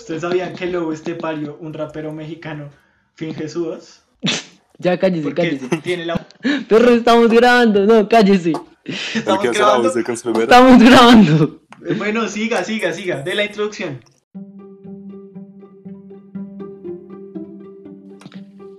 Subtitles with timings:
[0.00, 2.70] ¿Ustedes sabían que Lobo Estepario, un rapero mexicano,
[3.14, 4.02] finge su voz?
[4.82, 5.76] Ya cállese, Porque cállese.
[5.82, 6.26] tiene la...
[6.68, 8.54] Perro, estamos grabando, no, cállese.
[8.82, 9.82] Estamos ¿El que hace la grabando.
[9.88, 10.42] voz de Cancerbero?
[10.44, 11.60] Estamos grabando.
[11.86, 13.20] Eh, Bueno, siga, siga, siga.
[13.20, 14.00] De la introducción.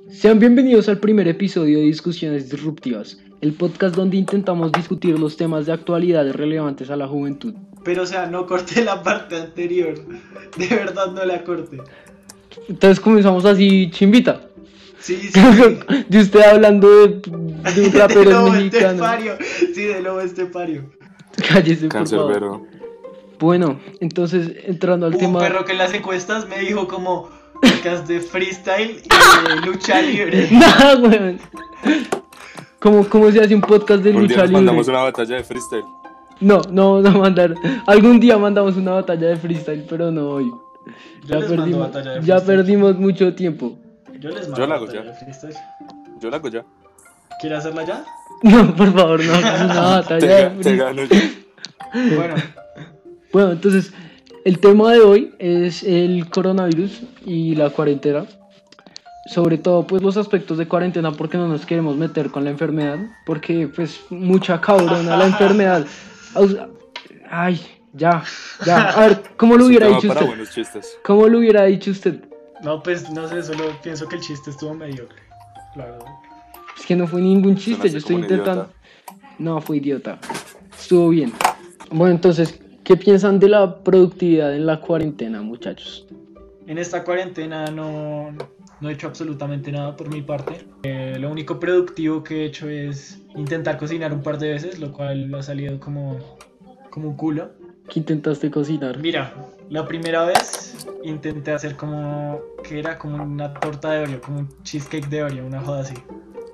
[0.10, 5.68] Sean bienvenidos al primer episodio de Discusiones Disruptivas, el podcast donde intentamos discutir los temas
[5.68, 7.54] de actualidad relevantes a la juventud.
[7.84, 9.96] Pero, o sea, no corté la parte anterior.
[10.58, 11.78] De verdad, no la corté.
[12.68, 14.42] Entonces comenzamos así, chimbita.
[15.00, 15.40] Sí, sí.
[16.10, 17.30] De usted hablando de, de
[17.82, 18.90] un de rapero Lobo mexicano.
[18.92, 19.38] Estepario.
[19.74, 20.84] Sí, de Lobo Estepario.
[21.48, 22.34] Cállese, por favor.
[22.34, 22.68] Cancerbero.
[23.40, 25.40] Bueno, entonces entrando al un tema.
[25.40, 30.48] perro que en las encuestas me dijo como podcast de freestyle y de lucha libre.
[30.52, 31.40] Nah, weón.
[32.80, 34.54] ¿Cómo, ¿Cómo se hace un podcast de Un día lucha nos libre?
[34.54, 35.84] mandamos una batalla de freestyle.
[36.42, 37.56] No, no vamos a mandar.
[37.88, 40.46] Algún día mandamos una batalla de freestyle, pero no hoy.
[40.46, 43.78] Yo Ya les mando perdimos, batalla de ya perdimos mucho tiempo.
[44.20, 45.12] Yo les mando Yo la hago batalla ya.
[45.12, 45.56] de freestyle.
[46.20, 46.66] Yo la hago ya.
[47.40, 48.04] ¿Quiere hacerla ya?
[48.44, 50.78] No, por favor, no hagamos una batalla Te, de te freestyle.
[50.78, 52.16] gano yo.
[52.16, 52.36] Bueno,
[53.32, 53.94] Bueno, entonces,
[54.46, 58.26] el tema de hoy es el coronavirus y la cuarentena.
[59.28, 62.98] Sobre todo, pues los aspectos de cuarentena, porque no nos queremos meter con la enfermedad,
[63.26, 65.86] porque pues mucha cabrona la enfermedad.
[67.30, 67.62] Ay,
[67.94, 68.24] ya,
[68.66, 68.90] ya.
[68.90, 70.26] A ver, ¿cómo lo hubiera dicho usted?
[70.26, 70.98] buenos chistes.
[71.04, 72.22] ¿Cómo lo hubiera dicho usted?
[72.64, 75.18] no, pues no sé, solo pienso que el chiste estuvo mediocre.
[75.76, 76.06] La verdad.
[76.78, 78.64] Es que no fue ningún chiste, yo estoy intentando.
[78.64, 79.34] idiota.
[79.40, 80.20] No, fue idiota.
[80.78, 81.34] Estuvo bien.
[81.92, 86.06] Bueno, entonces, ¿qué piensan de la productividad en la cuarentena, muchachos?
[86.72, 88.32] En esta cuarentena no,
[88.80, 90.66] no he hecho absolutamente nada por mi parte.
[90.84, 94.94] Eh, lo único productivo que he hecho es intentar cocinar un par de veces, lo
[94.94, 96.18] cual ha salido como,
[96.90, 97.50] como un culo.
[97.90, 99.00] ¿Qué intentaste cocinar?
[99.00, 99.34] Mira,
[99.70, 104.64] la primera vez intenté hacer como que era como una torta de Oreo, como un
[104.64, 105.96] cheesecake de Oreo, una joda así.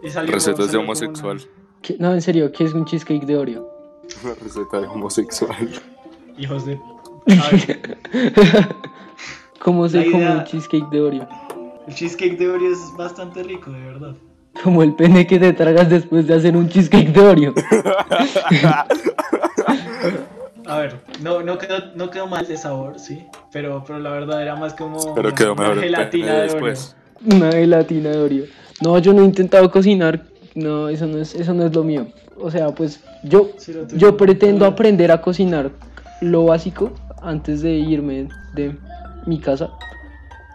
[0.01, 1.41] Y salió, Recetas de salió homosexual.
[1.83, 3.69] ¿Qué- No, en serio, ¿qué es un cheesecake de Oreo?
[4.23, 5.69] Una receta de homosexual.
[6.39, 6.79] Hijos de...
[9.59, 11.27] ¿Cómo se come un cheesecake de Oreo?
[11.87, 14.13] el cheesecake de Oreo es bastante rico, de verdad.
[14.63, 17.53] Como el pene que te tragas después de hacer un cheesecake de Oreo.
[20.65, 23.23] A ver, no, no, quedó, no quedó mal de sabor, sí,
[23.53, 26.41] pero, pero la verdad era más como Pero una- quedó una mejor el gelatina de
[26.43, 26.95] después.
[27.25, 28.45] Una gelatina de Oreo.
[28.81, 30.23] No, yo no he intentado cocinar.
[30.55, 32.07] No, eso no es, eso no es lo mío.
[32.39, 33.53] O sea, pues yo, Oreo.
[33.59, 35.71] Sí, yo pretendo aprender a cocinar
[36.21, 36.91] lo básico
[37.21, 38.75] antes de irme de
[39.27, 39.69] mi casa.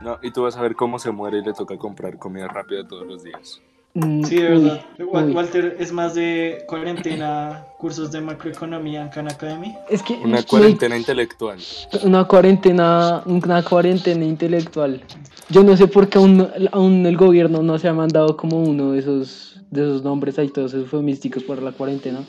[0.01, 2.87] No, y tú vas a ver cómo se muere y le toca comprar comida rápida
[2.89, 3.61] todos los días.
[3.95, 4.81] Mm, Sí, de verdad.
[4.99, 5.33] Uy.
[5.33, 9.77] Walter es más de cuarentena, cursos de macroeconomía en Khan Academy.
[9.91, 11.59] Es que Una es que cuarentena intelectual.
[12.03, 15.03] una cuarentena, una cuarentena intelectual.
[15.51, 18.93] Yo no sé por qué aún, aún el gobierno no se ha mandado como uno
[18.93, 22.21] de esos, de esos nombres ahí todos eufemísticos para la cuarentena.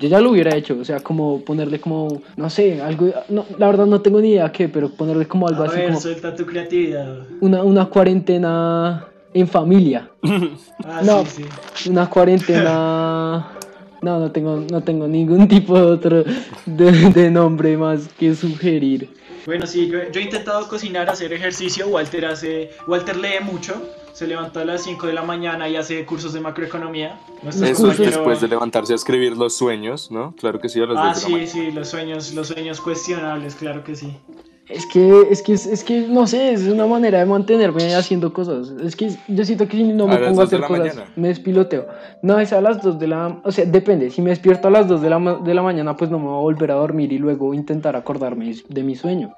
[0.00, 3.66] Yo ya lo hubiera hecho, o sea, como ponerle como, no sé, algo, no, la
[3.66, 6.34] verdad no tengo ni idea qué, pero ponerle como algo A así ver, como suelta
[6.34, 7.18] tu creatividad.
[7.40, 9.04] una, una cuarentena
[9.34, 10.10] en familia,
[10.84, 11.24] Ah, No.
[11.26, 11.90] sí, sí.
[11.90, 13.46] una cuarentena...
[14.02, 16.24] No, no tengo, no tengo ningún tipo de otro
[16.66, 19.08] de, de nombre más que sugerir.
[19.46, 21.86] Bueno, sí, yo, yo he intentado cocinar, hacer ejercicio.
[21.86, 23.80] Walter hace, Walter lee mucho.
[24.12, 27.20] Se levanta a las 5 de la mañana y hace cursos de macroeconomía.
[27.46, 30.34] Eso después de levantarse a escribir los sueños, ¿no?
[30.36, 32.80] Claro que sí, a las Ah, dos de la sí, sí, los sueños, los sueños
[32.80, 34.16] cuestionables, claro que sí.
[34.68, 38.72] Es que, es que, es que, no sé, es una manera de mantenerme haciendo cosas.
[38.82, 41.04] Es que yo siento que si no A me las pongo a hacer cosas, mañana.
[41.14, 41.86] me despiloteo.
[42.22, 43.40] No, es a las 2 de la...
[43.44, 44.10] O sea, depende.
[44.10, 46.38] Si me despierto a las 2 de la, de la mañana, pues no me voy
[46.38, 49.36] a volver a dormir y luego intentar acordarme de mi sueño.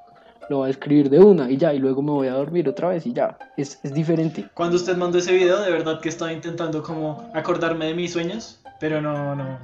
[0.49, 2.89] Lo voy a escribir de una y ya, y luego me voy a dormir otra
[2.89, 3.37] vez y ya.
[3.59, 4.47] Es, es diferente.
[4.55, 8.61] Cuando usted mandó ese video, de verdad que estaba intentando como acordarme de mis sueños,
[8.81, 9.59] pero no, no.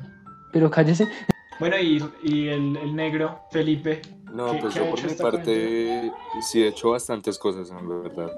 [0.53, 1.09] Pero cállese.
[1.59, 4.03] Bueno, y, y el, el negro, Felipe.
[4.35, 6.13] No, ¿Qué- pues qué yo por mi parte
[6.43, 8.31] sí he hecho bastantes cosas, en verdad.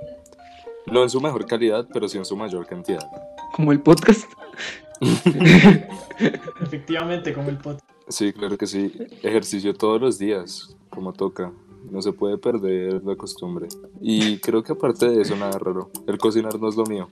[0.87, 3.01] No en su mejor calidad, pero sí en su mayor cantidad.
[3.55, 4.31] Como el podcast.
[6.61, 7.79] Efectivamente, como el pot.
[8.09, 8.93] Sí, claro que sí.
[9.23, 11.53] Ejercicio todos los días, como toca.
[11.91, 13.69] No se puede perder la costumbre.
[14.01, 15.91] Y creo que aparte de eso, nada raro.
[16.07, 17.09] El cocinar no es lo mío.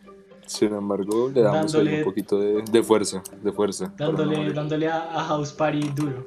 [0.47, 3.93] Sin embargo, le damos Dándole- un poquito de, de fuerza, de fuerza.
[3.97, 6.27] Dándole, dándole a, a House Party duro.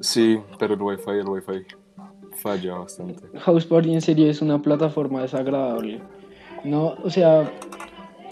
[0.00, 1.66] Sí, pero el wifi, el wifi
[2.36, 3.22] falla bastante.
[3.38, 6.00] House Party en serio es una plataforma desagradable.
[6.64, 7.50] No, o sea,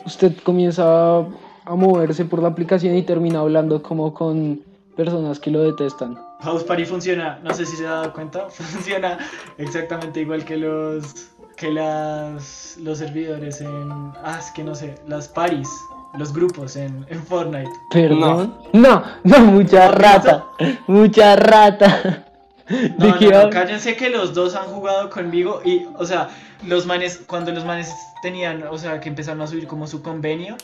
[0.05, 4.63] usted comienza a moverse por la aplicación y termina hablando como con
[4.97, 6.19] personas que lo detestan.
[6.41, 9.19] House Party funciona, no sé si se ha dado cuenta, funciona
[9.59, 15.29] exactamente igual que los que las los servidores en ah, es que no sé, las
[15.29, 15.69] paris,
[16.17, 17.71] los grupos en, en Fortnite.
[17.91, 18.57] Perdón.
[18.73, 20.45] No, no, mucha rata.
[20.87, 22.25] Mucha rata.
[22.69, 26.29] ¿De No, no, no, cállense que los dos han jugado conmigo y, o sea,
[26.67, 27.91] los manes, cuando los manes
[28.23, 30.57] tenían, o sea, que empezaron a subir como su convenio,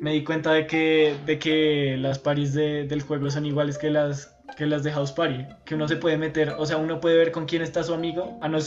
[0.00, 3.90] me di cuenta de que, de que las paris de- del juego son iguales que
[3.90, 7.16] las, que las de House Party, que uno se puede meter, o sea, uno puede
[7.16, 8.58] ver con quién está su amigo, a no,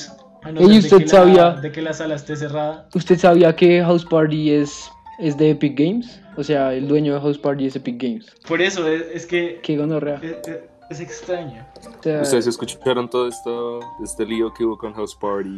[0.43, 1.43] a no Ey, ser de ¿usted que, sabía?
[1.43, 2.87] la, de que la sala esté cerrada.
[2.93, 6.19] ¿Usted sabía que House Party es, es de Epic Games?
[6.37, 8.25] O sea, el dueño de House Party es Epic Games.
[8.47, 10.19] Por eso, es, es que Qué gonorrea.
[10.21, 11.65] es, es- es extraño.
[11.99, 15.57] O sea, Ustedes escucharon todo esto, este lío que hubo con House Party.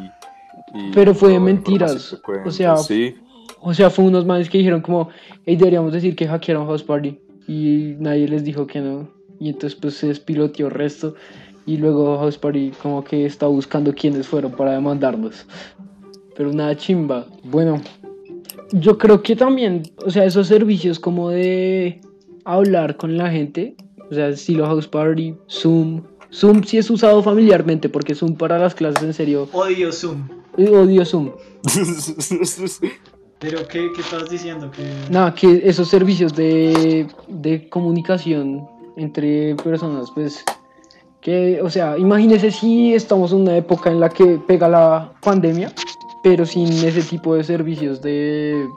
[0.73, 3.15] y Pero fue de mentiras, o sea, sí.
[3.59, 5.09] O sea, fue unos manes que dijeron como,
[5.45, 7.19] hey, deberíamos decir que hackearon House Party.
[7.47, 9.09] Y nadie les dijo que no.
[9.39, 11.15] Y entonces pues se despiloteó el resto.
[11.65, 15.45] Y luego House Party como que está buscando quiénes fueron para demandarlos.
[16.37, 17.25] Pero nada chimba.
[17.43, 17.81] Bueno,
[18.71, 22.01] yo creo que también, o sea, esos servicios como de
[22.45, 23.75] hablar con la gente,
[24.09, 26.03] o sea, estilo House Party, Zoom.
[26.33, 30.27] Zoom sí es usado familiarmente porque Zoom para las clases en serio, Odio Zoom.
[30.57, 31.31] eh, odio Zoom.
[33.39, 34.71] Pero, ¿qué, qué estás diciendo?
[34.71, 34.83] Que...
[35.11, 38.67] Nada, que esos servicios de, de comunicación
[38.97, 40.43] entre personas, pues,
[41.21, 45.71] que, o sea, imagínese si estamos en una época en la que pega la pandemia,
[46.27, 48.67] pero sin ese tipo de servicios de,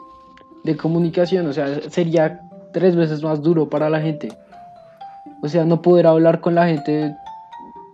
[0.62, 2.42] de comunicación, o sea, sería
[2.72, 4.28] tres veces más duro para la gente.
[5.42, 7.12] O sea, no poder hablar con la gente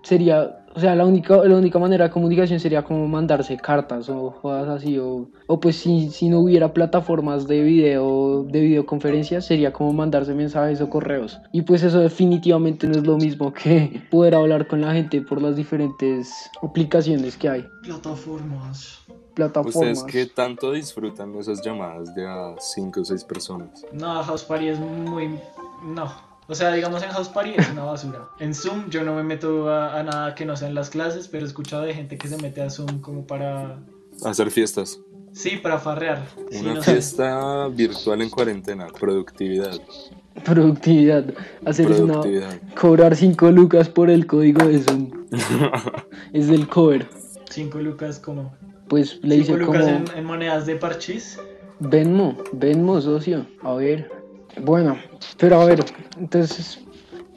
[0.03, 4.31] sería, o sea, la única, la única manera de comunicación sería como mandarse cartas o
[4.31, 9.73] jodas así, o, o pues si, si no hubiera plataformas de video, de videoconferencias, sería
[9.73, 11.41] como mandarse mensajes o correos.
[11.51, 15.41] Y pues eso definitivamente no es lo mismo que poder hablar con la gente por
[15.41, 19.06] las diferentes aplicaciones que hay, Plataformas.
[19.37, 19.77] Plataformas.
[19.77, 23.85] ¿Ustedes qué tanto disfrutan esas llamadas de a 5 o 6 personas?
[23.93, 25.39] No, House Party es muy...
[25.85, 26.11] No.
[26.49, 28.29] O sea, digamos en House Party es una basura.
[28.41, 31.45] En Zoom yo no me meto a, a nada que no sean las clases, pero
[31.45, 33.79] he escuchado de gente que se mete a Zoom como para...
[34.25, 34.99] Hacer fiestas.
[35.33, 36.27] Sí, para farrear.
[36.51, 36.93] Sí, Una sé.
[36.93, 38.87] fiesta virtual en cuarentena.
[38.87, 39.79] Productividad.
[40.45, 41.25] Productividad,
[41.65, 42.21] hacer una,
[42.79, 45.11] cobrar 5 lucas por el código de Zoom.
[46.33, 47.09] es del cover.
[47.51, 48.55] Cinco lucas como...
[48.89, 49.79] Pues le lucas como...
[49.89, 51.39] en, en monedas de parchís.
[51.81, 53.47] Venmo, Venmo, socio.
[53.63, 54.11] A ver.
[54.63, 54.97] Bueno,
[55.39, 55.85] pero a ver,
[56.19, 56.81] entonces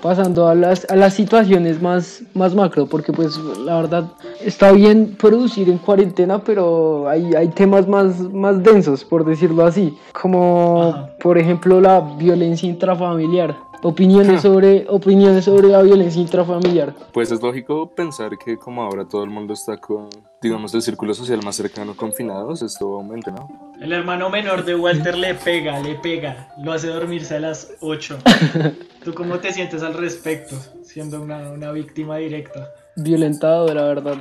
[0.01, 4.06] pasando a las, a las situaciones más, más macro, porque pues la verdad
[4.42, 9.98] está bien producir en cuarentena, pero hay, hay temas más, más densos, por decirlo así,
[10.19, 11.10] como Ajá.
[11.19, 13.57] por ejemplo la violencia intrafamiliar.
[13.81, 16.94] Opiniones sobre, opiniones sobre la violencia intrafamiliar.
[17.14, 20.10] Pues es lógico pensar que como ahora todo el mundo está con,
[20.42, 23.74] digamos, el círculo social más cercano confinados, esto aumenta, ¿no?
[23.80, 26.50] El hermano menor de Walter le pega, le pega.
[26.62, 28.18] Lo hace dormirse a las 8.
[29.04, 30.58] ¿Tú cómo te sientes al respecto?
[30.84, 32.68] Siendo una, una víctima directa.
[32.98, 34.18] violentado, la verdad.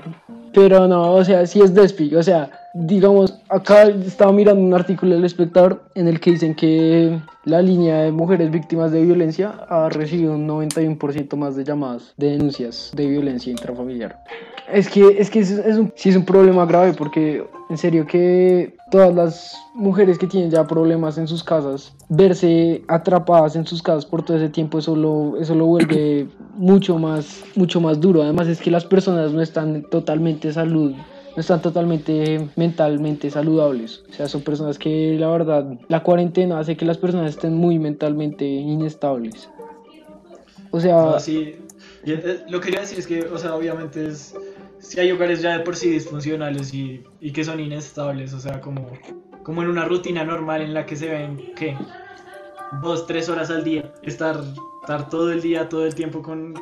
[0.55, 2.15] Pero no, o sea, sí es despi.
[2.15, 7.19] O sea, digamos, acá estaba mirando un artículo del espectador en el que dicen que
[7.45, 12.31] la línea de mujeres víctimas de violencia ha recibido un 91% más de llamadas de
[12.31, 14.23] denuncias de violencia intrafamiliar.
[14.73, 18.07] Es que, es que es, es un, sí es un problema grave porque en serio
[18.07, 23.83] que todas las mujeres que tienen ya problemas en sus casas, verse atrapadas en sus
[23.83, 28.23] casas por todo ese tiempo, eso lo, eso lo vuelve mucho más, mucho más duro.
[28.23, 30.95] Además es que las personas no están totalmente salud,
[31.39, 34.03] no están totalmente mentalmente saludables.
[34.11, 37.79] O sea, son personas que la verdad, la cuarentena hace que las personas estén muy
[37.79, 39.49] mentalmente inestables.
[40.73, 41.55] O sea, No, sí.
[42.05, 44.35] Eh, lo que quería decir es que, o sea, obviamente es.
[44.81, 48.61] Si hay hogares ya de por sí disfuncionales y, y que son inestables, o sea,
[48.61, 48.89] como,
[49.45, 51.77] como en una rutina normal en la que se ven, ¿qué?
[52.83, 53.93] Dos, tres horas al día.
[54.03, 54.41] Estar,
[54.81, 56.55] estar todo el día, todo el tiempo con,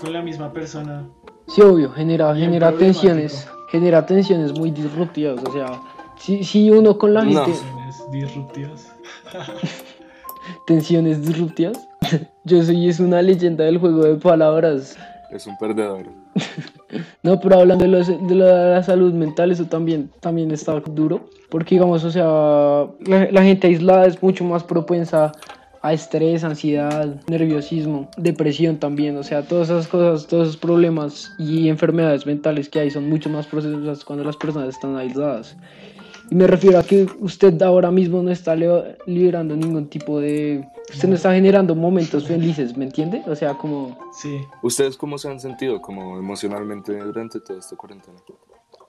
[0.00, 1.08] con la misma persona.
[1.48, 5.80] Sí, obvio, genera, Bien genera tensiones, genera tensiones muy disruptivas, o sea,
[6.18, 7.44] si, si uno con la No.
[7.44, 8.92] gente, Tensiones disruptivas.
[10.66, 11.88] tensiones disruptivas,
[12.44, 14.96] yo soy es una leyenda del juego de palabras,
[15.30, 16.06] Es un perdedor.
[17.22, 21.28] no, pero hablando de, los- de la, la salud mental, eso también, también está duro,
[21.50, 22.24] porque digamos, o sea,
[23.06, 25.32] la, la gente aislada es mucho más propensa
[25.82, 31.68] a estrés, ansiedad, nerviosismo, depresión también, o sea, todas esas cosas, todos esos problemas y
[31.68, 35.56] enfermedades mentales que hay son mucho más procesas cuando las personas están aisladas.
[36.30, 38.54] Y me refiero a que usted ahora mismo no está
[39.06, 40.64] liberando ningún tipo de...
[40.88, 43.22] Usted no está generando momentos felices, ¿me entiende?
[43.26, 43.98] O sea, como...
[44.12, 44.36] Sí.
[44.62, 48.18] ¿Ustedes cómo se han sentido como emocionalmente durante toda esta cuarentena?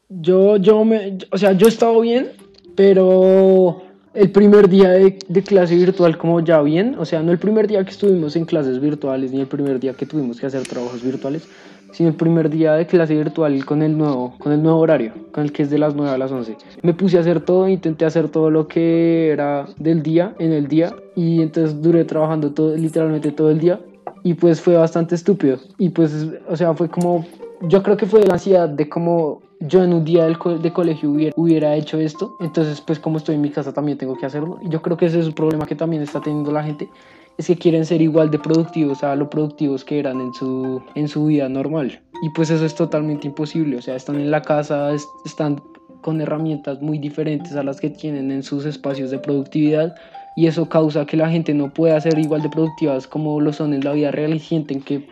[0.10, 1.18] Yo, yo me...
[1.32, 2.30] O sea, yo he estado bien,
[2.76, 3.82] pero
[4.14, 7.68] el primer día de, de clase virtual como ya bien, o sea, no el primer
[7.68, 11.02] día que estuvimos en clases virtuales, ni el primer día que tuvimos que hacer trabajos
[11.02, 11.48] virtuales,
[11.92, 15.44] sino el primer día de clase virtual con el nuevo, con el nuevo horario, con
[15.44, 16.58] el que es de las 9 a las 11.
[16.82, 20.68] Me puse a hacer todo, intenté hacer todo lo que era del día, en el
[20.68, 23.80] día, y entonces duré trabajando todo, literalmente todo el día,
[24.24, 25.58] y pues fue bastante estúpido.
[25.78, 27.26] Y pues, o sea, fue como,
[27.62, 30.74] yo creo que fue la ansiedad de como yo en un día del co- de
[30.74, 34.26] colegio hubiera, hubiera hecho esto, entonces pues como estoy en mi casa también tengo que
[34.26, 34.60] hacerlo.
[34.64, 36.90] Yo creo que ese es un problema que también está teniendo la gente,
[37.38, 41.08] es que quieren ser igual de productivos a lo productivos que eran en su, en
[41.08, 42.02] su vida normal.
[42.24, 45.62] Y pues eso es totalmente imposible, o sea, están en la casa, es- están
[46.02, 49.96] con herramientas muy diferentes a las que tienen en sus espacios de productividad
[50.36, 53.74] y eso causa que la gente no pueda ser igual de productivas como lo son
[53.74, 55.08] en la vida real y sienten que,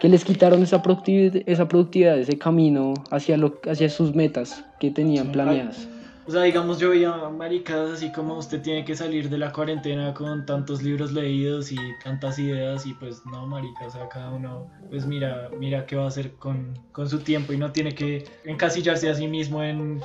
[0.00, 4.90] que les quitaron esa productividad, esa productividad, ese camino hacia, lo, hacia sus metas que
[4.90, 5.88] tenían planeadas.
[6.26, 10.12] O sea, digamos, yo veía maricas así como usted tiene que salir de la cuarentena
[10.12, 14.66] con tantos libros leídos y tantas ideas y pues no, marica, o sea, cada uno
[14.90, 18.24] pues mira, mira qué va a hacer con, con su tiempo y no tiene que
[18.44, 20.00] encasillarse a sí mismo en,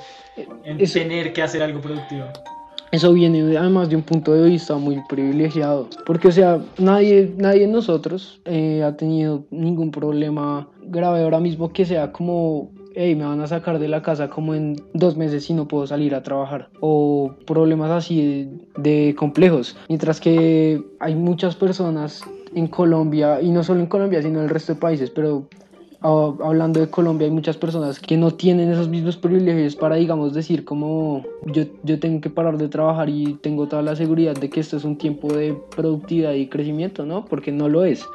[0.64, 2.28] en Eso- tener que hacer algo productivo.
[2.94, 7.34] Eso viene de- además de un punto de vista muy privilegiado, porque o sea, nadie,
[7.38, 13.16] nadie de nosotros eh, ha tenido ningún problema grave ahora mismo que sea como, hey,
[13.16, 16.14] me van a sacar de la casa como en dos meses y no puedo salir
[16.14, 22.22] a trabajar, o problemas así de, de complejos, mientras que hay muchas personas
[22.54, 25.48] en Colombia, y no solo en Colombia, sino en el resto de países, pero
[26.04, 30.66] Hablando de Colombia, hay muchas personas que no tienen esos mismos privilegios para, digamos, decir
[30.66, 34.60] como yo, yo tengo que parar de trabajar y tengo toda la seguridad de que
[34.60, 37.24] esto es un tiempo de productividad y crecimiento, ¿no?
[37.24, 38.06] Porque no lo es.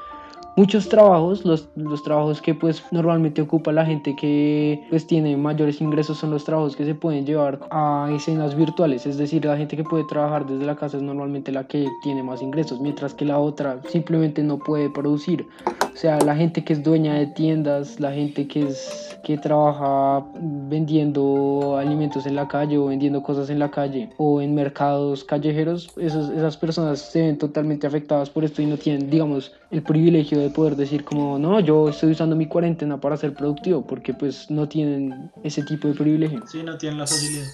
[0.58, 5.80] Muchos trabajos, los, los trabajos que pues normalmente ocupa la gente que pues tiene mayores
[5.80, 9.76] ingresos son los trabajos que se pueden llevar a escenas virtuales, es decir, la gente
[9.76, 13.24] que puede trabajar desde la casa es normalmente la que tiene más ingresos, mientras que
[13.24, 15.46] la otra simplemente no puede producir.
[15.64, 20.24] O sea, la gente que es dueña de tiendas, la gente que es que trabaja
[20.40, 25.90] vendiendo alimentos en la calle o vendiendo cosas en la calle o en mercados callejeros,
[25.98, 30.38] esas, esas personas se ven totalmente afectadas por esto y no tienen, digamos, el privilegio
[30.48, 34.50] de poder decir como, no, yo estoy usando mi cuarentena para ser productivo, porque pues
[34.50, 36.42] no tienen ese tipo de privilegio.
[36.46, 37.46] Sí, no tienen la facilidad.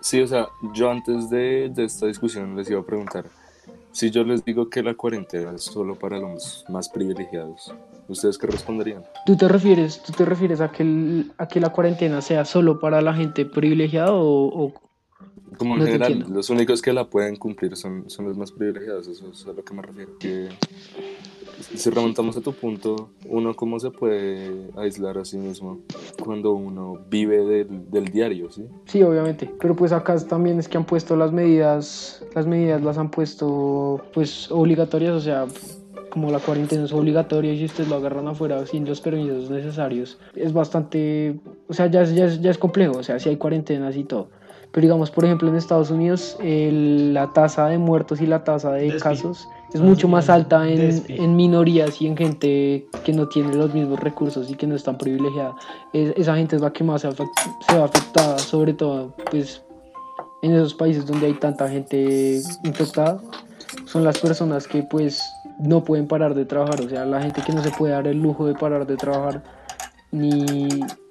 [0.00, 3.24] Sí, o sea, yo antes de, de esta discusión les iba a preguntar,
[3.92, 7.74] si yo les digo que la cuarentena es solo para los más privilegiados,
[8.06, 9.02] ¿ustedes qué responderían?
[9.26, 12.78] ¿Tú te refieres, tú te refieres a que, el- a que la cuarentena sea solo
[12.78, 14.72] para la gente privilegiada o, o-
[15.56, 16.34] Como en No general, entiendo.
[16.36, 19.64] los únicos que la pueden cumplir son, son los más privilegiados, eso es a lo
[19.64, 20.12] que me refiero.
[20.20, 20.48] Que,
[21.60, 25.78] si remontamos a tu punto, uno cómo se puede aislar a sí mismo
[26.24, 28.66] cuando uno vive del, del diario, ¿sí?
[28.86, 29.50] Sí, obviamente.
[29.60, 34.00] Pero pues acá también es que han puesto las medidas, las medidas las han puesto
[34.14, 35.46] pues obligatorias, o sea,
[36.10, 40.18] como la cuarentena es obligatoria y si ustedes lo agarran afuera sin los permisos necesarios,
[40.34, 41.38] es bastante,
[41.68, 44.30] o sea, ya, es- ya, ya es complejo, o sea, si hay cuarentenas y todo.
[44.72, 48.72] Pero digamos, por ejemplo, en Estados Unidos el- la tasa de muertos y la tasa
[48.72, 53.54] de casos es mucho más alta en, en minorías y en gente que no tiene
[53.54, 55.54] los mismos recursos y que no es tan privilegiada.
[55.92, 57.30] Es- esa gente es la que más se, afect-
[57.68, 59.62] se va afectada, sobre todo pues
[60.42, 63.20] en esos países donde hay tanta gente infectada.
[63.84, 65.20] Son las personas que pues
[65.58, 68.22] no pueden parar de trabajar, o sea, la gente que no se puede dar el
[68.22, 69.42] lujo de parar de trabajar
[70.10, 70.32] ni,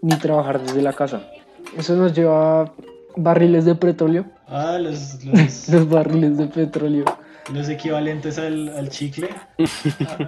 [0.01, 1.21] ni trabajar desde la casa.
[1.77, 2.71] Eso nos lleva a
[3.15, 7.03] barriles de petróleo, Ah, los, los, los barriles de petróleo.
[7.53, 9.29] Los equivalentes al, al chicle.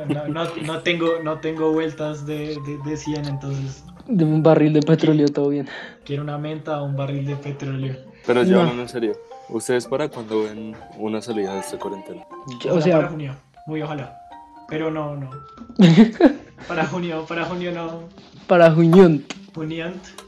[0.10, 4.74] No, no, no tengo, no tengo vueltas de, de, de 100, entonces De un barril
[4.74, 5.68] de petróleo, todo bien.
[6.06, 7.96] quiero una menta o un barril de petróleo.
[8.26, 8.82] Pero yo No.
[8.82, 9.14] en serio,
[9.50, 12.24] ¿ustedes para cuándo ven una salida de esta cuarentena?
[12.24, 13.36] O Ojalá para sea, junio,
[13.68, 14.20] muy ojalá.
[14.68, 15.30] Pero no, no.
[16.68, 18.02] Para junio, para junio no.
[18.46, 19.24] para Juñón.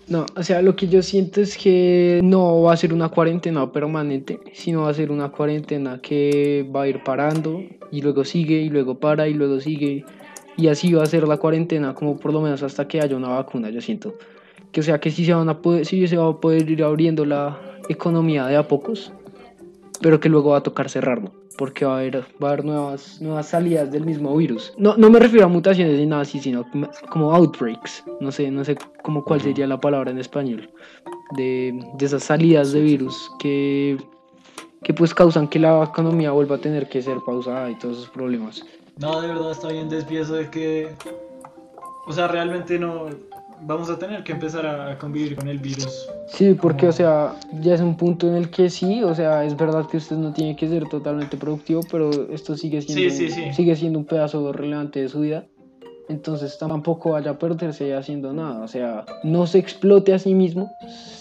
[0.07, 3.71] No, o sea, lo que yo siento es que no va a ser una cuarentena
[3.71, 7.61] permanente, sino va a ser una cuarentena que va a ir parando
[7.91, 10.05] y luego sigue y luego para y luego sigue.
[10.57, 13.29] Y así va a ser la cuarentena, como por lo menos hasta que haya una
[13.29, 14.15] vacuna, yo siento.
[14.71, 16.83] Que o sea, que sí se, van a poder, sí se va a poder ir
[16.83, 17.59] abriendo la
[17.89, 19.11] economía de a pocos,
[20.01, 21.40] pero que luego va a tocar cerrarlo.
[21.61, 24.73] Porque va a haber, va a haber nuevas, nuevas salidas del mismo virus.
[24.79, 26.65] No, no me refiero a mutaciones ni nada así, sino
[27.11, 28.03] como outbreaks.
[28.19, 30.71] No sé, no sé cómo cuál sería la palabra en español.
[31.37, 33.95] De, de esas salidas de virus que,
[34.81, 38.09] que pues causan que la economía vuelva a tener que ser pausada y todos esos
[38.09, 38.65] problemas.
[38.97, 40.95] No, de verdad está bien despiezo de que...
[42.07, 43.05] O sea, realmente no
[43.63, 46.09] vamos a tener que empezar a, convivir con el virus.
[46.27, 49.55] Sí, porque, o sea, ya es un punto en el que sí, o sea, es
[49.55, 53.99] verdad que usted no tiene que ser totalmente productivo, pero esto sigue siendo, sigue siendo
[53.99, 55.45] un pedazo relevante de su vida.
[56.09, 58.61] Entonces tampoco vaya a perderse haciendo nada.
[58.63, 60.69] O sea, no se explote a sí mismo,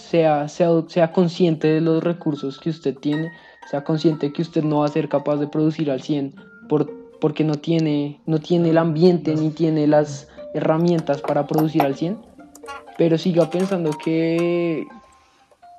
[0.09, 3.31] sea, sea, sea consciente de los recursos que usted tiene,
[3.69, 6.35] sea consciente que usted no va a ser capaz de producir al 100
[6.67, 11.95] por, porque no tiene, no tiene el ambiente ni tiene las herramientas para producir al
[11.95, 12.30] 100
[13.01, 14.85] pero siga pensando que,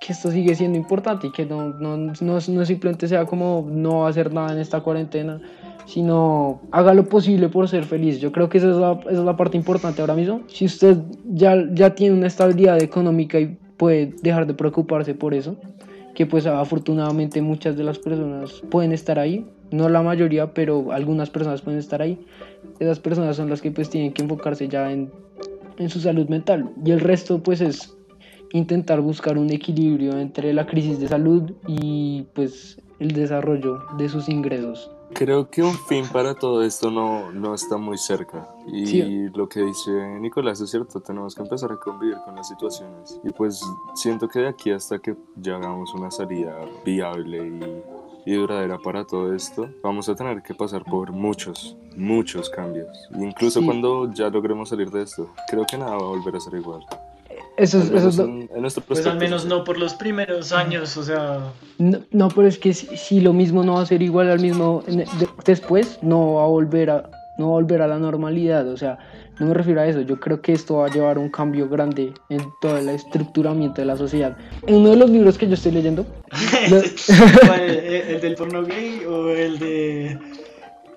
[0.01, 4.35] que esto sigue siendo importante y que no, no, no, simplemente sea como no hacer
[4.35, 5.41] nada en esta cuarentena,
[5.87, 8.19] sino haga lo posible por ser feliz.
[8.19, 10.41] Yo creo que esa es la, esa es la parte importante ahora mismo.
[10.49, 10.97] Si usted
[11.33, 15.55] ya, ya tiene una estabilidad económica y puede dejar de preocuparse por eso,
[16.17, 21.31] que pues afortunadamente muchas de las personas pueden estar ahí, no la mayoría, pero algunas
[21.31, 22.19] personas pueden estar ahí.
[22.81, 25.13] Esas personas son las que pues tienen que enfocarse ya en
[25.79, 26.71] en su salud mental.
[26.85, 27.97] Y el resto pues es
[28.53, 34.29] intentar buscar un equilibrio entre la crisis de salud y pues el desarrollo de sus
[34.29, 34.91] ingresos.
[35.15, 38.49] Creo que un fin para todo esto no, no está muy cerca.
[38.67, 43.21] Y lo que dice Nicolás es cierto, tenemos que empezar a convivir con las situaciones.
[43.23, 43.61] Y pues
[43.95, 49.05] siento que de aquí hasta que ya hagamos una salida viable y y duradera para
[49.05, 52.89] todo esto, vamos a tener que pasar por muchos, muchos cambios.
[53.19, 56.55] incluso cuando ya logremos salir de esto, creo que nada va a volver a ser
[56.55, 56.83] igual.
[57.57, 58.49] Eso es, eso es en,
[58.87, 61.53] pues al menos no por los primeros años, o sea...
[61.79, 64.83] No, pero es que si, lo mismo no va a ser igual al mismo
[65.45, 68.99] después, no va a volver a, no va a volver a la normalidad, o sea,
[69.43, 72.13] no me refiero a eso, yo creo que esto va a llevar un cambio grande
[72.29, 74.37] en todo el estructuramiento de la sociedad.
[74.67, 76.07] En uno de los libros que yo estoy leyendo...
[77.61, 80.19] ¿El, del porno gay o el de...?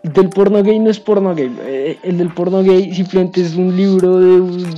[0.03, 3.75] Del porno gay no es porno gay, eh, el del porno gay simplemente es un
[3.75, 4.75] libro de un...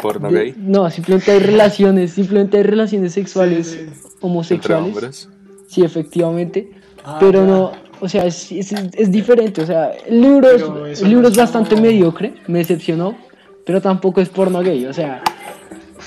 [0.00, 0.54] ¿Porno gay?
[0.56, 3.78] No, simplemente hay relaciones, simplemente hay relaciones sexuales
[4.22, 4.86] homosexuales.
[4.86, 5.28] ¿Entre hombres?
[5.68, 6.70] Sí, efectivamente.
[7.04, 9.62] Ah, pero no, o sea, es, es, diferente.
[9.62, 13.16] O sea, el libro, es, el libro es bastante mediocre, me decepcionó,
[13.64, 14.86] pero tampoco es porno gay.
[14.86, 15.22] O sea.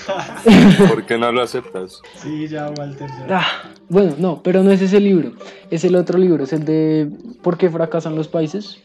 [0.88, 2.02] ¿Por qué no lo aceptas?
[2.16, 3.10] Sí, ya, Walter.
[3.30, 3.48] Ah,
[3.90, 5.34] bueno, no, pero no es ese libro.
[5.70, 7.10] Es el otro libro, es el de
[7.42, 8.80] ¿Por qué fracasan los países?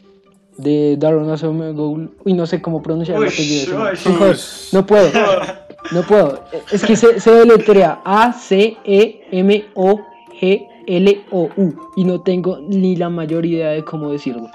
[0.56, 2.08] De Darren Asimov.
[2.24, 3.78] Uy, no sé cómo pronunciar el apellido.
[4.72, 5.10] No puedo.
[5.92, 6.44] No puedo.
[6.70, 8.74] Es que se, se deletrea A-C-E-M-O-G
[10.86, 14.48] L-O-U y no tengo ni la mayor idea de cómo decirlo.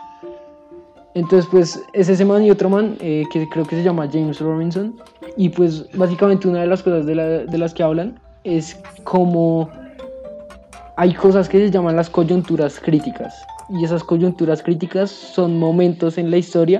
[1.15, 4.39] Entonces, pues es ese man y otro man eh, que creo que se llama James
[4.39, 4.95] Robinson.
[5.37, 9.69] Y pues básicamente una de las cosas de, las que hablan es como
[10.97, 13.33] hay cosas que se llaman las coyunturas críticas.
[13.69, 16.79] Y esas coyunturas críticas son momentos en la historia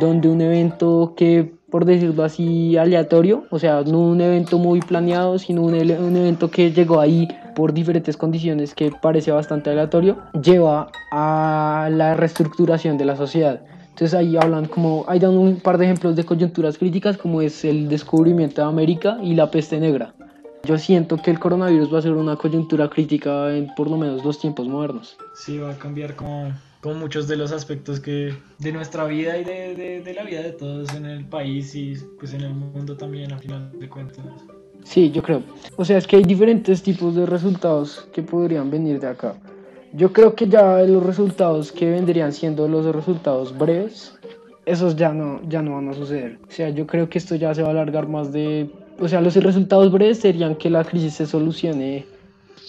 [0.00, 5.40] donde un evento que por decirlo así, aleatorio, o sea, no un evento muy planeado,
[5.40, 11.88] sino un, evento que llegó ahí por diferentes condiciones que parece bastante aleatorio, lleva a
[11.90, 13.60] la reestructuración de la sociedad.
[13.94, 17.64] Entonces ahí hablan como, hay dan un par de ejemplos de coyunturas críticas como es
[17.64, 20.14] el descubrimiento de América y la peste negra.
[20.64, 24.24] Yo siento que el coronavirus va a ser una coyuntura crítica en por lo menos
[24.24, 25.16] los tiempos modernos.
[25.34, 29.44] Sí, va a cambiar como con muchos de los aspectos que de nuestra vida y
[29.44, 32.96] de, de, de, la vida de todos en el país y pues en el mundo
[32.96, 34.24] también a final de cuentas.
[34.84, 35.42] Sí, yo creo.
[35.76, 39.34] O sea, es que hay diferentes tipos de resultados que podrían venir de acá.
[39.92, 44.14] Yo creo que ya los resultados que vendrían siendo los resultados breves,
[44.66, 46.38] esos ya no, ya no van a suceder.
[46.48, 48.70] O sea, yo creo que esto ya se va a alargar más de...
[49.00, 52.06] O sea, los resultados breves serían que la crisis se solucione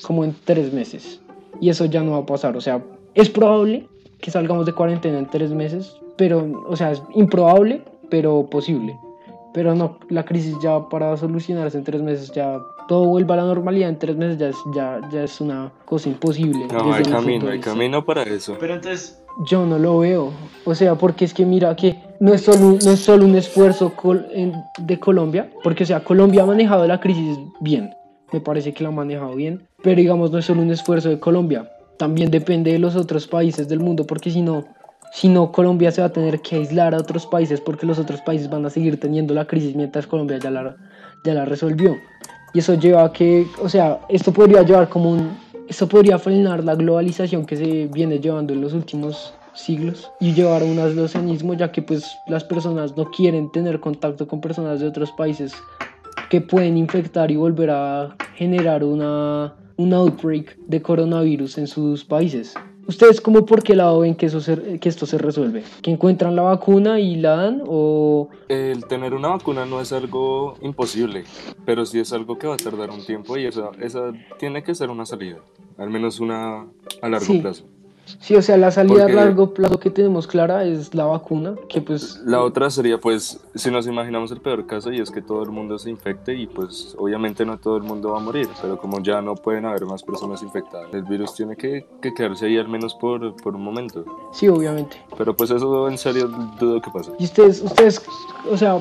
[0.02, 1.22] como en tres meses.
[1.62, 2.56] Y eso ya no va a pasar.
[2.58, 3.88] O sea, es probable,
[4.20, 8.98] que salgamos de cuarentena en tres meses, pero, o sea, es improbable, pero posible.
[9.56, 13.44] Pero no, la crisis ya para solucionarse en tres meses, ya todo vuelve a la
[13.44, 16.68] normalidad en tres meses, ya es, ya, ya es una cosa imposible.
[16.68, 18.58] No, hay camino, hay camino para eso.
[18.60, 19.22] Pero entonces...
[19.46, 20.34] Yo no lo veo.
[20.66, 23.94] O sea, porque es que mira que no es solo, no es solo un esfuerzo
[24.78, 27.94] de Colombia, porque o sea, Colombia ha manejado la crisis bien.
[28.34, 29.66] Me parece que la ha manejado bien.
[29.82, 33.68] Pero digamos, no es solo un esfuerzo de Colombia también depende de los otros países
[33.68, 34.66] del mundo, porque si no,
[35.16, 38.20] si no, Colombia se va a tener que aislar a otros países porque los otros
[38.20, 40.76] países van a seguir teniendo la crisis mientras Colombia ya la,
[41.24, 41.96] ya la resolvió.
[42.54, 45.38] Y eso lleva a que, o sea, esto podría llevar como un,
[45.70, 50.64] eso podría frenar la globalización que se viene llevando en los últimos siglos y llevar
[50.64, 54.88] a un aislacionismo ya que pues las personas no quieren tener contacto con personas de
[54.88, 55.54] otros países
[56.30, 62.54] que pueden infectar y volver a generar una, un outbreak de coronavirus en sus países.
[62.88, 64.40] ¿Ustedes cómo por qué lado ven que, eso
[64.80, 65.64] que esto se resuelve?
[65.82, 68.30] ¿Que encuentran la vacuna y la dan o...?
[68.48, 71.24] El tener una vacuna no es algo imposible,
[71.66, 74.76] pero sí es algo que va a tardar un tiempo y esa, esa tiene que
[74.76, 75.38] ser una salida,
[75.78, 76.68] al menos una
[77.02, 77.66] a largo plazo.
[78.20, 81.82] Sí, o sea, la salida a largo plazo que tenemos clara es la vacuna, que
[81.82, 82.22] pues...
[82.26, 85.52] La otra sería pues, si nos imaginamos el peor caso y es que todo el
[85.52, 89.02] mundo se infecte y pues obviamente no todo el mundo va a morir, pero como
[89.02, 92.94] ya no pueden haber más personas infectadas, el virus tiene que, quedarse ahí al menos
[92.96, 94.06] por, por, un momento.
[94.34, 94.98] Sí, obviamente.
[95.18, 96.28] Pero pues eso en serio
[96.60, 97.12] dudo que pase.
[97.20, 98.02] Y ustedes, ustedes,
[98.50, 98.80] o sea,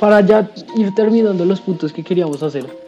[0.00, 2.85] para ya ir terminando los puntos que queríamos hacer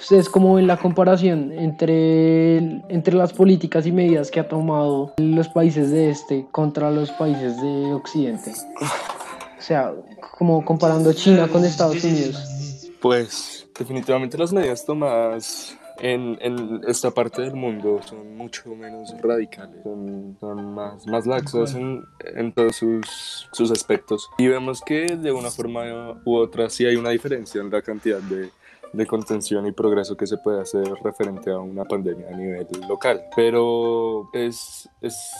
[0.00, 2.56] ¿Ustedes cómo ven la comparación entre,
[2.88, 7.60] entre las políticas y medidas que ha tomado los países de este contra los países
[7.60, 8.52] de Occidente?
[8.80, 9.92] O sea,
[10.38, 12.90] como comparando China con Estados Unidos.
[13.00, 19.82] Pues definitivamente las medidas tomadas en, en, esta parte del mundo son mucho menos radicales,
[19.82, 22.02] son, son más, más laxas en,
[22.36, 24.30] en todos sus, sus, aspectos.
[24.38, 28.20] Y vemos que de una forma u otra sí hay una diferencia en la cantidad
[28.20, 28.50] de,
[28.92, 33.22] de contención y progreso que se puede hacer referente a una pandemia a nivel local.
[33.36, 35.32] Pero es, es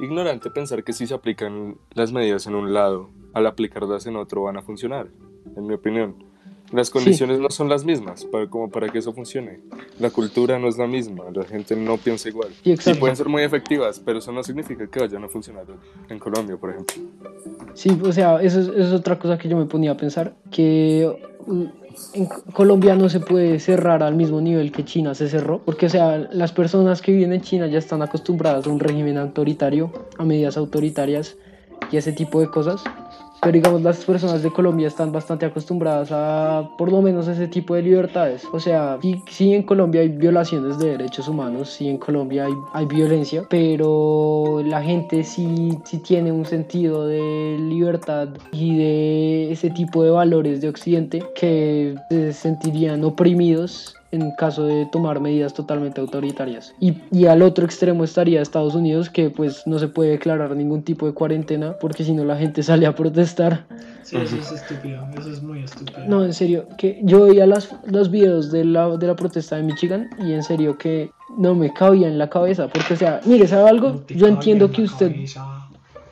[0.00, 4.42] ignorante pensar que si se aplican las medidas en un lado, al aplicarlas en otro
[4.42, 5.08] van a funcionar,
[5.56, 6.28] en mi opinión.
[6.70, 9.60] Las condiciones no son las mismas para, como para que eso funcione.
[9.98, 12.50] La cultura no es la misma, la gente no piensa igual.
[12.62, 15.64] Sí, pueden ser muy efectivas, pero eso no significa que vayan a funcionar
[16.10, 16.94] en Colombia, por ejemplo.
[17.72, 20.36] Sí, o sea, eso es, eso es otra cosa que yo me ponía a pensar,
[20.50, 21.10] que
[22.12, 25.90] en Colombia no se puede cerrar al mismo nivel que China se cerró, porque o
[25.90, 30.24] sea, las personas que viven en China ya están acostumbradas a un régimen autoritario, a
[30.24, 31.36] medidas autoritarias
[31.92, 32.82] y ese tipo de cosas
[33.40, 37.74] pero digamos las personas de Colombia están bastante acostumbradas a por lo menos ese tipo
[37.74, 38.44] de libertades.
[38.52, 38.98] O sea,
[39.28, 44.62] sí, en Colombia hay violaciones de derechos humanos, sí en Colombia hay, hay violencia, pero
[44.64, 50.60] la gente sí, sí tiene un sentido de libertad y de ese tipo de valores
[50.60, 56.74] de Occidente que se sentirían oprimidos en caso de tomar medidas totalmente autoritarias.
[56.80, 60.82] Y, y, al otro extremo estaría Estados Unidos, que pues no se puede declarar ningún
[60.82, 63.66] tipo de cuarentena, porque si no la gente sale a protestar.
[64.02, 65.98] Sí, eso es estúpido, eso es muy estúpido.
[66.06, 69.64] No, en serio, que yo veía las, los videos de la, de la protesta de
[69.64, 73.46] Michigan y en serio que no me cabía en la cabeza, porque o sea, mire,
[73.46, 74.02] ¿sabe algo?
[74.08, 75.14] yo entiendo que usted...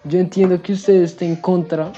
[0.09, 1.91] Yo entiendo que usted esté en contra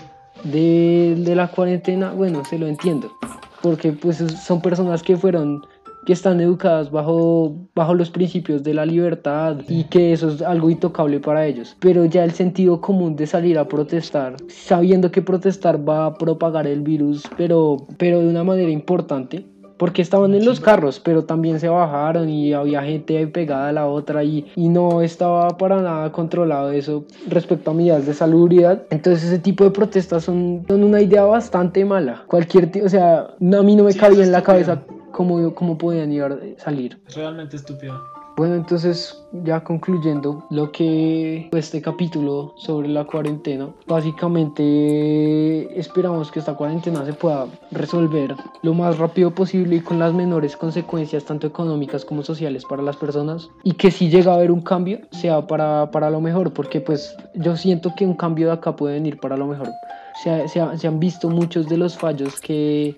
[0.45, 3.13] de, de la cuarentena, bueno, se lo entiendo,
[3.61, 5.63] porque pues son personas que fueron
[6.09, 10.71] que están educadas bajo, bajo los principios de la libertad y que eso es algo
[10.71, 11.77] intocable para ellos.
[11.81, 16.67] Pero ya el sentido común de salir a protestar, sabiendo que protestar va a propagar
[16.67, 19.45] el virus, pero, pero de una manera importante,
[19.77, 23.87] porque estaban en los carros, pero también se bajaron y había gente pegada a la
[23.87, 28.83] otra y, y, no estaba para nada controlado eso respecto a medidas de salubridad.
[28.89, 32.25] Entonces ese tipo de protestas son, son una idea bastante mala.
[32.27, 34.83] Cualquier, o sea, a mí no me cabía en la cabeza
[35.19, 36.97] cómo, cómo podían ir salir.
[37.13, 38.01] Realmente estúpido.
[38.37, 46.55] Bueno, entonces ya concluyendo lo que este capítulo sobre la cuarentena, básicamente esperamos que esta
[46.55, 52.05] cuarentena se pueda resolver lo más rápido posible y con las menores consecuencias tanto económicas
[52.05, 55.91] como sociales para las personas y que si llega a haber un cambio sea para,
[55.91, 59.37] para lo mejor, porque pues yo siento que un cambio de acá puede venir para
[59.37, 59.71] lo mejor.
[60.23, 62.95] Se, se, se han visto muchos de los fallos que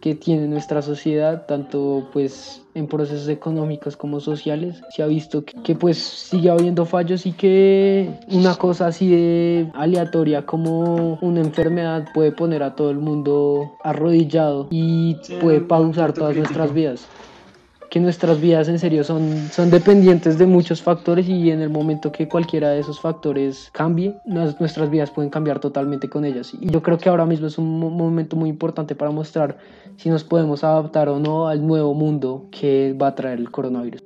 [0.00, 4.80] que tiene nuestra sociedad, tanto pues en procesos económicos como sociales.
[4.94, 10.46] Se ha visto que, pues sigue habiendo fallos y que una cosa así de aleatoria
[10.46, 16.72] como una enfermedad puede poner a todo el mundo arrodillado y puede pausar todas nuestras
[16.72, 17.06] vidas
[17.90, 22.12] que nuestras vidas en serio son, son dependientes de muchos factores y en el momento
[22.12, 26.52] que cualquiera de esos factores cambie, nuestras vidas pueden cambiar totalmente con ellas.
[26.58, 29.58] Y yo creo que ahora mismo es un momento muy importante para mostrar
[29.96, 34.04] si nos podemos adaptar o no al nuevo mundo que va a traer el coronavirus.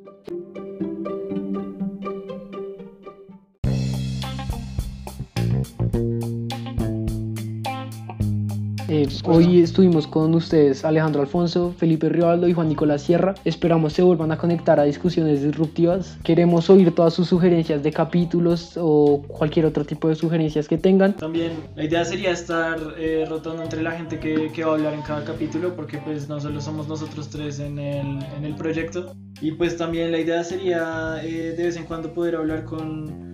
[8.88, 13.34] Eh, hoy estuvimos con ustedes Alejandro Alfonso, Felipe Rivaldo y Juan Nicolás Sierra.
[13.44, 16.18] Esperamos se vuelvan a conectar a discusiones disruptivas.
[16.22, 21.16] Queremos oír todas sus sugerencias de capítulos o cualquier otro tipo de sugerencias que tengan.
[21.16, 24.92] También la idea sería estar eh, rotando entre la gente que, que, va a hablar
[24.92, 29.14] en cada capítulo porque pues no solo somos nosotros tres en el, en el proyecto.
[29.40, 33.33] Y pues también la idea sería eh, de vez en cuando poder hablar con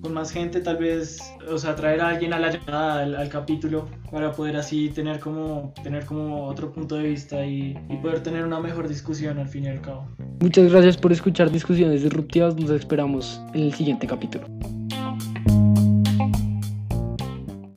[0.00, 1.18] con más gente, tal vez,
[1.50, 5.72] o sea, traer a alguien a la llamada al, capítulo para poder así tener como,
[5.82, 9.64] tener como otro punto de vista y, y, poder tener una mejor discusión al fin
[9.64, 10.06] y al cabo.
[10.40, 14.46] Muchas gracias por escuchar discusiones disruptivas, nos esperamos en el siguiente capítulo.